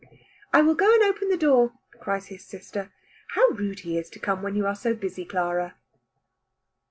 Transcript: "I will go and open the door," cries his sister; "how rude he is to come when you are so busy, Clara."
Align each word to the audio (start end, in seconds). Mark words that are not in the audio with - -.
"I 0.51 0.63
will 0.63 0.73
go 0.73 0.91
and 0.91 1.03
open 1.03 1.29
the 1.29 1.37
door," 1.37 1.73
cries 1.99 2.29
his 2.29 2.43
sister; 2.43 2.91
"how 3.35 3.49
rude 3.49 3.81
he 3.81 3.99
is 3.99 4.09
to 4.09 4.19
come 4.19 4.41
when 4.41 4.55
you 4.55 4.65
are 4.65 4.73
so 4.75 4.95
busy, 4.95 5.25
Clara." 5.25 5.75